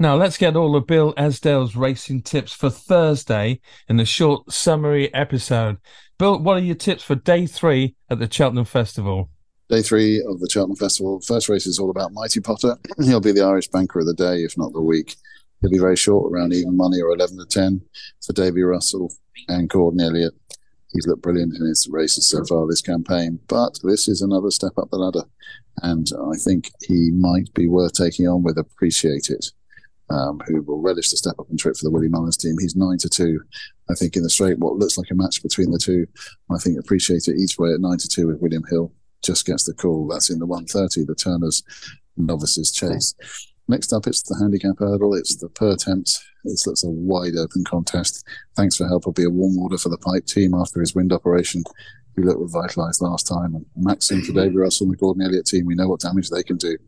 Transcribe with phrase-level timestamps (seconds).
[0.00, 5.12] Now let's get all of Bill Esdaile's racing tips for Thursday in a short summary
[5.12, 5.78] episode.
[6.20, 9.28] Bill, what are your tips for day three at the Cheltenham Festival?
[9.68, 11.20] Day three of the Cheltenham Festival.
[11.20, 12.76] First race is all about Mighty Potter.
[13.02, 15.16] He'll be the Irish banker of the day, if not the week.
[15.60, 17.80] He'll be very short, around even money or 11 to 10
[18.24, 19.12] for Davy Russell
[19.48, 20.34] and Gordon Elliott.
[20.92, 24.78] He's looked brilliant in his races so far this campaign, but this is another step
[24.78, 25.24] up the ladder.
[25.82, 29.50] And I think he might be worth taking on with Appreciate It,
[30.10, 32.56] um, who will relish the step up and trip for the Willie Mullins team.
[32.58, 33.40] He's 9 to 2.
[33.90, 36.06] I think in the straight, what looks like a match between the two,
[36.50, 38.92] I think Appreciate It each way at 9 to 2 with William Hill
[39.22, 40.06] just gets the call.
[40.08, 41.62] That's in the 130, the Turners
[42.16, 43.14] novices chase.
[43.68, 45.14] Next up, it's the handicap hurdle.
[45.14, 46.24] It's the Pertemps.
[46.44, 48.26] This looks a wide open contest.
[48.56, 51.12] Thanks for help will be a warm order for the pipe team after his wind
[51.12, 51.64] operation.
[52.16, 53.54] We looked revitalised last time.
[53.54, 56.56] And Maxim for Russell and the Gordon Elliott team, we know what damage they can
[56.56, 56.78] do.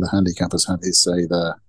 [0.00, 1.60] The handicappers had his say there.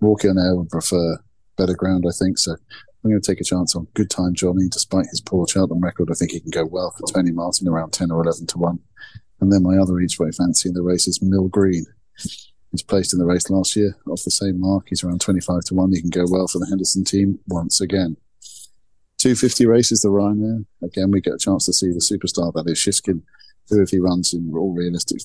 [0.00, 1.18] Walkie on air would prefer
[1.56, 2.38] better ground, I think.
[2.38, 4.68] So I'm going to take a chance on Good Time Jonny.
[4.70, 7.92] Despite his poor Cheltenham record, I think he can go well for Tony Martin around
[7.92, 8.78] 10 or 11 to 1.
[9.40, 11.84] And then my other each way fancy in the race is Mill Green.
[12.70, 14.86] He's placed in the race last year off the same mark.
[14.88, 15.92] He's around 25 to 1.
[15.92, 18.16] He can go well for the Henderson team once again.
[19.18, 20.64] 250 races, the Ryanair.
[20.82, 23.22] Again, we get a chance to see the superstar that is Shishkin,
[23.78, 25.20] if he runs in all realistic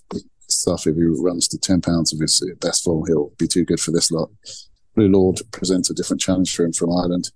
[0.47, 3.79] stuff, if he runs to 10 pounds of his best form, he'll be too good
[3.79, 4.29] for this lot.
[4.95, 7.31] Blue Lord presents a different challenge for him from Ireland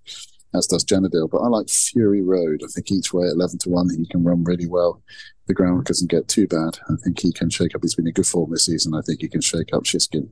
[0.54, 1.30] as does Janidil.
[1.30, 2.62] But I like Fury Road.
[2.64, 5.02] I think each way, 11 to 1, he can run really well.
[5.46, 6.78] The ground doesn't get too bad.
[6.88, 7.82] I think he can shake up.
[7.82, 8.94] He's been in good form this season.
[8.94, 10.28] I think he can shake up Shishkin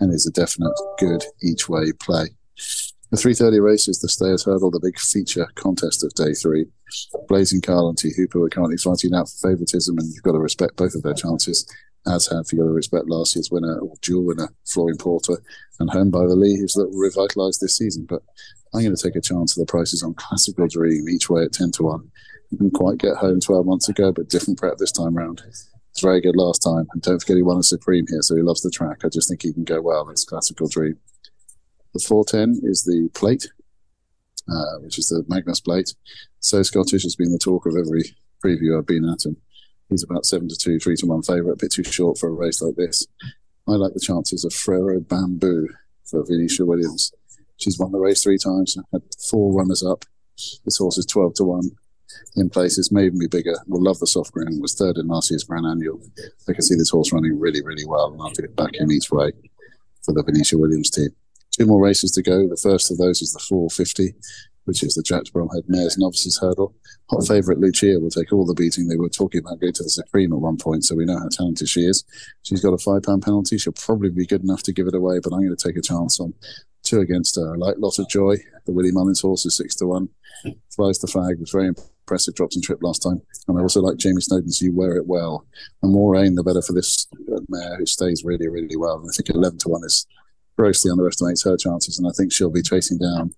[0.00, 2.28] and is a definite good each way play.
[3.10, 6.66] The 330 race is the Stayers Hurdle, the big feature contest of day three.
[7.28, 8.10] Blazing Carl and T.
[8.16, 11.14] Hooper are currently fighting out for favouritism, and you've got to respect both of their
[11.14, 11.66] chances,
[12.06, 15.42] as have you got to respect last year's winner, or dual winner, Flooring Porter,
[15.78, 18.06] and Home by the Lee, who's little revitalised this season.
[18.08, 18.22] But
[18.74, 21.52] I'm going to take a chance of the prices on Klassical Dream each way at
[21.52, 22.10] 10 to 1.
[22.50, 25.42] Didn't quite get home 12 months ago, but different prep this time round.
[25.46, 26.86] It's very good last time.
[26.92, 29.04] And don't forget he won a Supreme here, so he loves the track.
[29.04, 30.08] I just think he can go well.
[30.10, 30.98] It's Klassical Dream.
[31.94, 33.48] The 410 is the plate,
[34.48, 35.94] uh, which is the Magners plate.
[36.40, 39.36] So Scottish has been the talk of every preview I've been at, and
[39.88, 42.32] he's about 7 to 2, 3 to 1 favourite, a bit too short for a
[42.32, 43.06] race like this.
[43.68, 45.66] I like the chances of Frero Banbou
[46.04, 47.12] for Venetia Williams.
[47.56, 50.04] She's won the race three times, had four runners up.
[50.64, 51.70] This horse is 12 to 1
[52.36, 53.54] in places, even be bigger.
[53.66, 56.00] Will love the soft ground, was third in last year's Grand Annual.
[56.48, 59.10] I can see this horse running really, really well, and I'll get back in each
[59.10, 59.32] way
[60.02, 61.10] for the Venetia Williams team.
[61.52, 62.48] Two more races to go.
[62.48, 64.14] The first of those is the 450,
[64.64, 66.74] which is the Jack Bromhead Mares Novices Hurdle.
[67.10, 68.88] Hot favourite Lucia will take all the beating.
[68.88, 71.28] They were talking about going to the Supreme at one point, so we know how
[71.30, 72.04] talented she is.
[72.42, 73.58] She's got a five pound penalty.
[73.58, 75.82] She'll probably be good enough to give it away, but I'm going to take a
[75.82, 76.32] chance on
[76.82, 77.52] two against her.
[77.52, 78.36] I like Lot of Joy.
[78.64, 80.08] The Willie Mullins horse is six to one.
[80.74, 81.38] Flies the flag.
[81.38, 83.20] Was very impressive drops and trip last time.
[83.48, 85.46] And I also like Jamie Snowden's You Wear It Well.
[85.82, 88.96] The more rain, the better for this uh, mare who stays really, really well.
[88.96, 90.06] And I think 11 to 1 is
[90.56, 91.98] grossly underestimates her chances.
[91.98, 93.34] And I think she'll be chasing down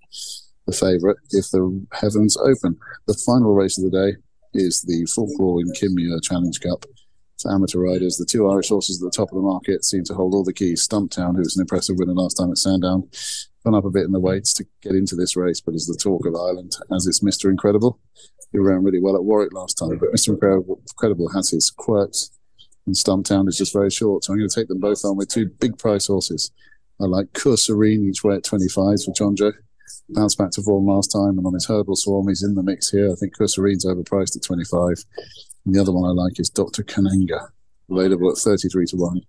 [0.67, 2.79] the favourite if the heavens open.
[3.07, 4.17] The final race of the day
[4.55, 6.85] is the Fulke Walwyn Kim Muir Challenge Cup
[7.41, 8.17] for amateur riders.
[8.17, 10.53] The two Irish horses at the top of the market seem to hold all the
[10.53, 10.87] keys.
[10.87, 13.09] Stumptown, who was an impressive winner last time at Sandown,
[13.65, 15.97] gone up a bit in the weights to get into this race, but is the
[15.97, 17.51] talk of Ireland as it's Mr.
[17.51, 17.99] Incredible.
[18.53, 20.29] He ran really well at Warwick last time, but Mr.
[20.29, 22.31] Incredible, Incredible has his quirks,
[22.87, 24.25] and Stumptown is just very short.
[24.25, 26.53] So I'm going to take them both on with two big price horses.
[27.01, 29.53] I like Coeur Serene each way at 25 for Jonjo.
[30.11, 32.91] Bounced back to form last time, and on his Herbal Swarm, he's in the mix
[32.91, 33.11] here.
[33.11, 35.05] I think Coeur Serene's overpriced at 25.
[35.65, 36.83] And the other one I like is Dr.
[36.83, 37.49] Kananga,
[37.91, 39.21] available at 33 to 1.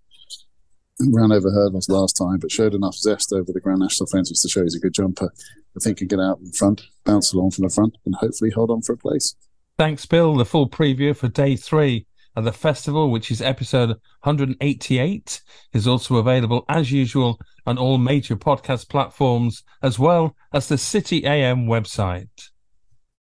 [1.12, 4.50] Ran over hurdles last time, but showed enough zest over the Grand National fences to
[4.50, 5.32] show he's a good jumper.
[5.76, 8.52] I think he can get out in front, bounce along from the front, and hopefully
[8.52, 9.36] hold on for a place.
[9.78, 10.36] Thanks, Bill.
[10.36, 12.06] The full preview for day three
[12.44, 13.90] the festival, which is episode
[14.23, 15.41] 188,
[15.73, 21.26] is also available as usual on all major podcast platforms, as well as the City
[21.26, 22.49] AM website.